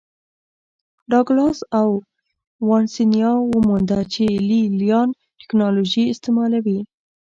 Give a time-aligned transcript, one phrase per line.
[1.11, 1.89] ډاګلاس او
[2.67, 5.09] وانسینا ومونده چې لې لیان
[5.41, 6.79] ټکنالوژي استعملوي